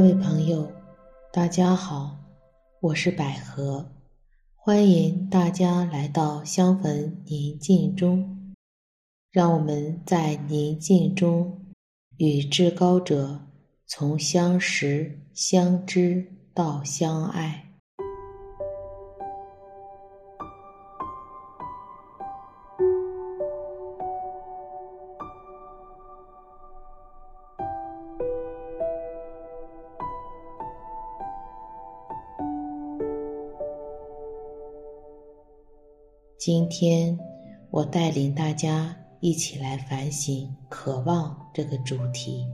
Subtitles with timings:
[0.00, 0.72] 各位朋友，
[1.30, 2.16] 大家好，
[2.80, 3.92] 我是百合，
[4.56, 8.54] 欢迎大家来到相逢宁静中，
[9.30, 11.66] 让我们在宁静中
[12.16, 13.42] 与至高者
[13.86, 17.69] 从相识、相知到相爱。
[36.40, 37.18] 今天，
[37.70, 42.48] 我带领大家一起来反省“渴望”这个主题。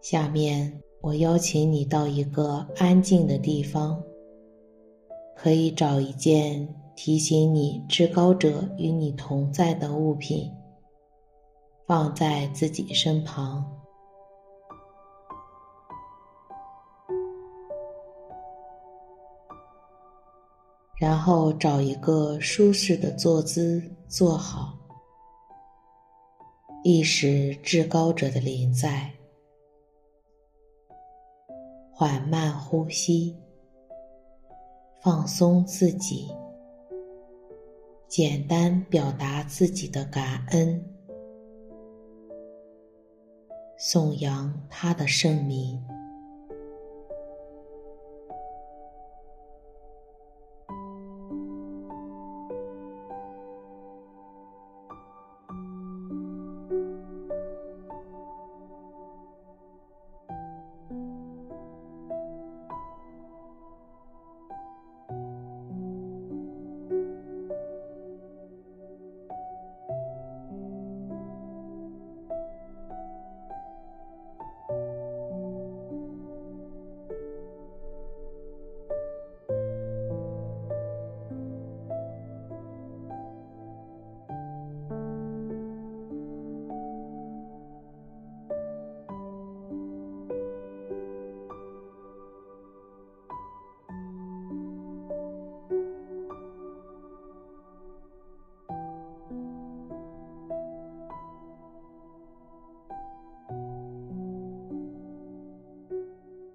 [0.00, 4.00] 下面，我邀请你到一个安静的地方，
[5.34, 10.52] 可以找一件提醒你至高者与你同在的物品，
[11.84, 13.79] 放在自己身旁。
[21.00, 24.78] 然后找一个舒适的坐姿坐好，
[26.84, 29.10] 意识至高者的临在，
[31.90, 33.34] 缓慢呼吸，
[35.00, 36.28] 放松自己，
[38.06, 40.84] 简单表达自己的感恩，
[43.78, 45.82] 颂扬他的圣名。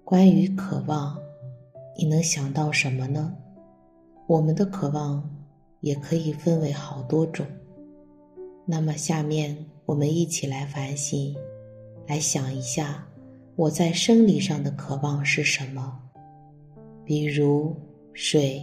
[0.06, 1.20] 关于渴望，
[1.98, 3.36] 你能想到什么呢？
[4.28, 5.28] 我们的渴望
[5.80, 7.44] 也可以分为好多种。
[8.64, 11.34] 那么，下面我们一起来反省，
[12.06, 13.04] 来想一下，
[13.56, 16.00] 我在生理上的渴望是什么？
[17.04, 17.74] 比如
[18.12, 18.62] 水、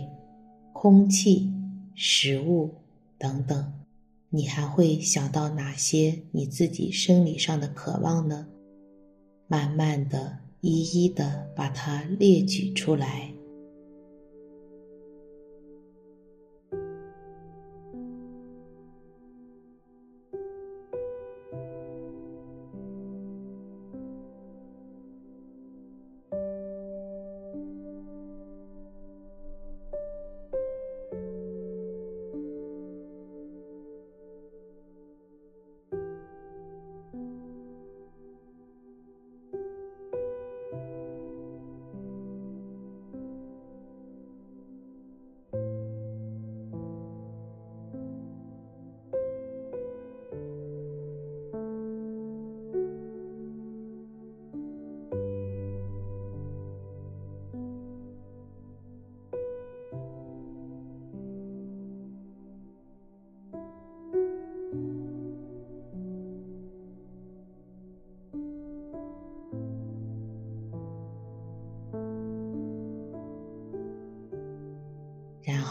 [0.72, 1.52] 空气、
[1.94, 2.74] 食物
[3.18, 3.74] 等等。
[4.30, 8.48] 你还会想到哪些你自己生理上的渴望呢？
[9.50, 10.38] 慢慢的。
[10.64, 13.33] 一一的把它列举出来。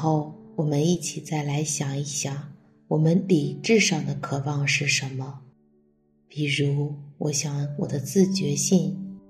[0.03, 2.53] 后，我们一起再来想一想，
[2.89, 5.43] 我们理智上的渴望是什么？
[6.27, 9.21] 比如，我想我的自觉性，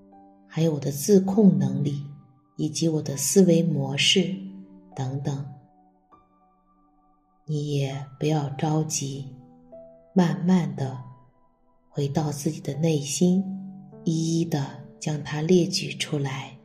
[0.48, 2.02] 还有我的自控能力，
[2.56, 4.34] 以及我的思维模式
[4.96, 5.46] 等等。
[7.44, 9.26] 你也不要着急，
[10.14, 10.98] 慢慢的
[11.90, 13.44] 回到自己的内心，
[14.04, 16.56] 一一的将它列举出来。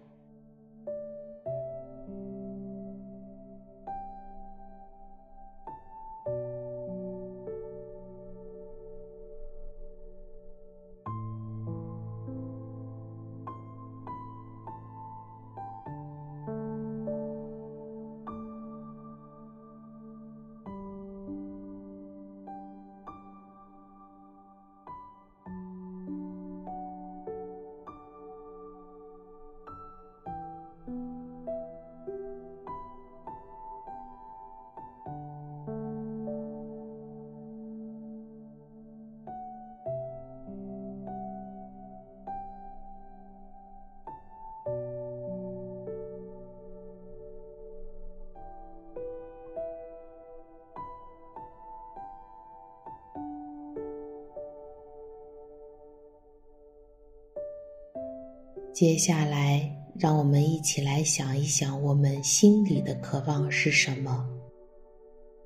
[58.78, 64.30] 接下来，让我们一起来想一想，我们心里的渴望是什么？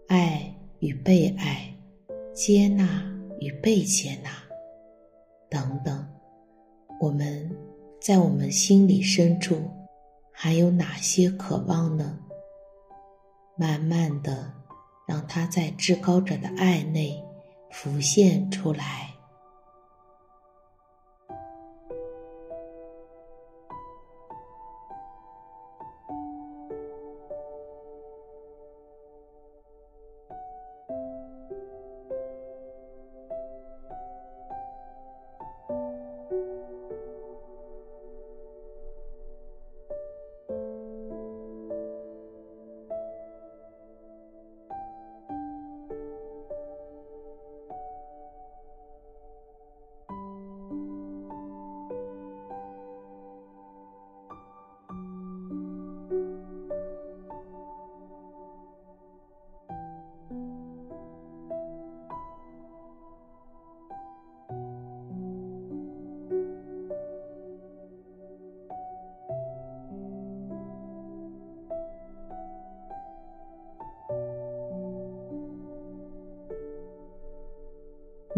[0.10, 1.74] 爱与被爱，
[2.34, 4.32] 接纳与被接纳，
[5.50, 6.06] 等等。
[7.00, 7.50] 我们
[8.02, 9.62] 在我们心里深处
[10.34, 12.20] 还有哪些渴望呢？
[13.56, 14.52] 慢慢的，
[15.08, 17.24] 让它在至高者的爱内
[17.72, 19.10] 浮现出来。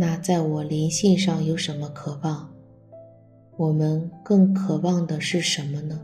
[0.04, 2.50] 那在我灵性上有什么渴望？
[3.56, 5.98] 我们更渴望的是什么呢？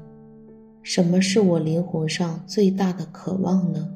[0.82, 3.90] 什么是我灵魂上最大的渴望呢？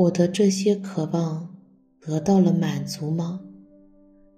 [0.00, 1.54] 我的这些渴望
[2.00, 3.38] 得到了满足吗？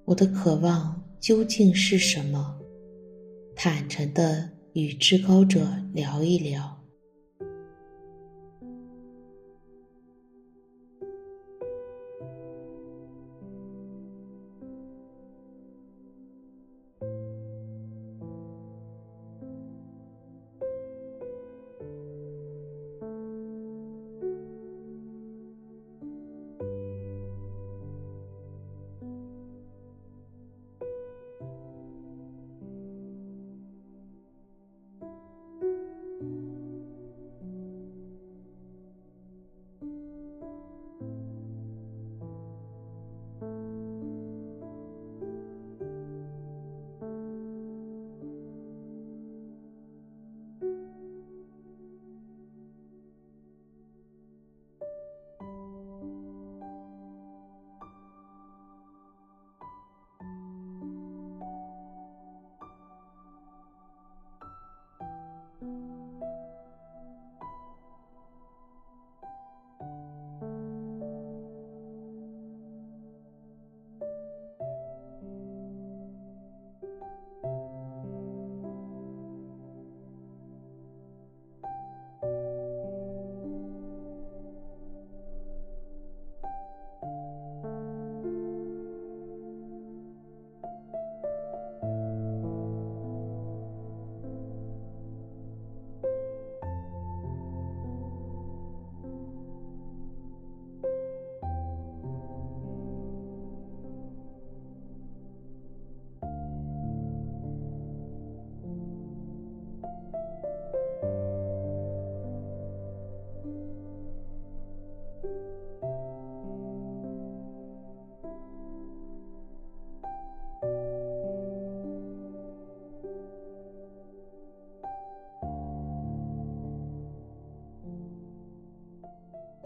[0.07, 2.59] 我的渴望究竟是什么？
[3.54, 6.81] 坦诚的与至高者聊一聊。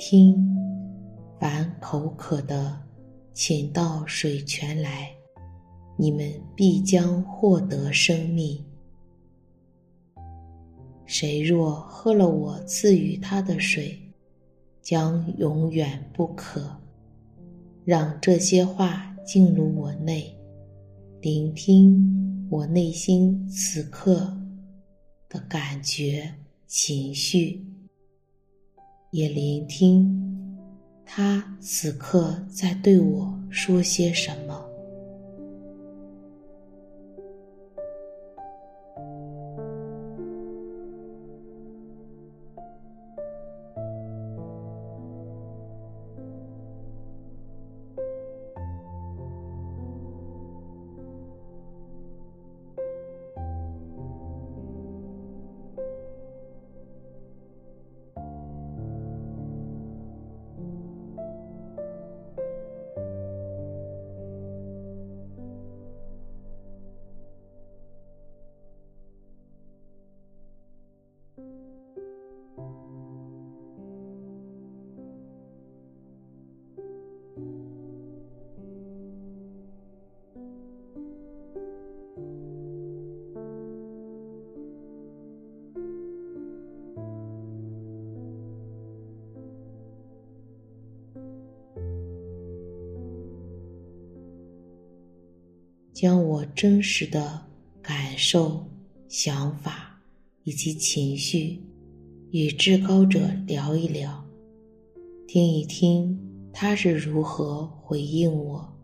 [0.09, 0.39] 听，
[1.41, 2.81] 凡口渴的，
[3.33, 5.11] 请到水泉来，
[5.97, 8.65] 你们必将获得生命。
[11.07, 14.01] 谁若喝了我赐予他的水，
[14.81, 16.71] 将永远不渴。
[17.85, 20.33] 让这些话进入我内，
[21.21, 24.33] 聆听我内心此刻
[25.29, 26.33] 的感觉、
[26.69, 27.67] 情绪，
[29.17, 30.15] 也聆听
[31.07, 34.66] 他此刻在对我说些什么。
[95.99, 97.41] 将我真实的
[97.81, 98.63] 感受、
[99.09, 99.99] 想法
[100.45, 101.59] 以及情绪
[102.33, 104.23] 与至高者聊一聊，
[105.27, 106.21] 听一听
[106.53, 108.76] 他是如何回应我。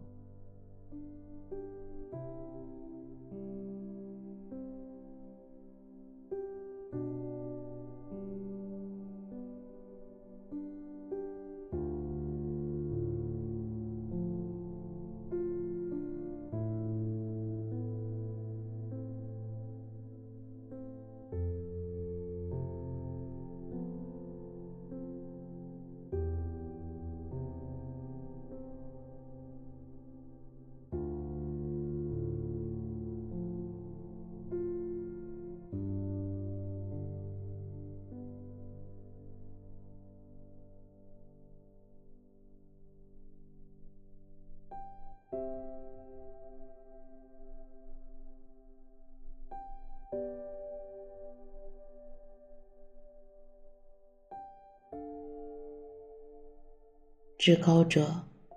[57.38, 58.08] 至高者，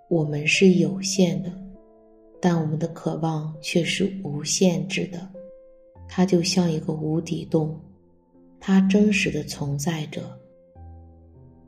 [0.10, 1.52] 我们是有限的，
[2.40, 5.28] 但我们的渴望却是无限制的。
[6.08, 7.80] 它就像一个无底洞，
[8.60, 10.22] 它真实的存在着，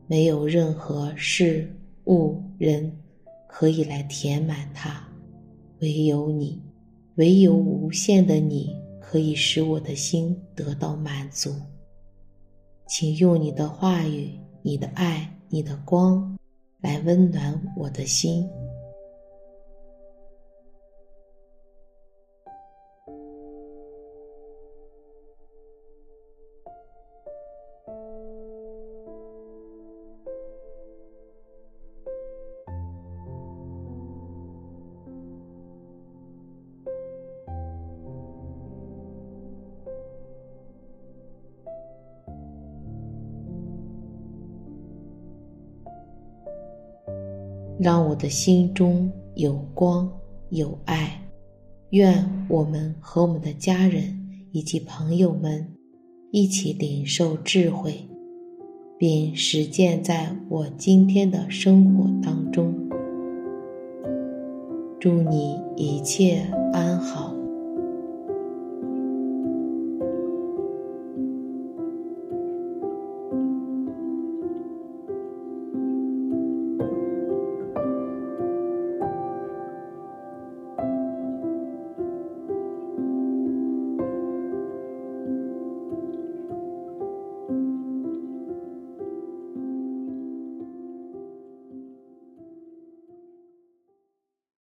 [0.06, 1.76] 没有任何事
[2.06, 2.96] 物人
[3.48, 5.04] 可以来填满它，
[5.80, 6.62] 唯有你，
[7.16, 11.56] 唯有无限的你可以使我的心得到满足。
[12.88, 16.38] 请用你的话语、你的爱、你的光。
[16.82, 18.48] 来温暖我的心。
[47.80, 50.12] 让我的心中有光
[50.50, 51.22] 有爱，
[51.92, 54.20] 愿我们和我们的家人
[54.52, 55.66] 以及朋友们
[56.32, 57.94] 一起领受智慧，
[58.98, 62.74] 并实践在我今天的生活当中。
[65.00, 66.42] 祝你一切
[66.74, 67.37] 安好。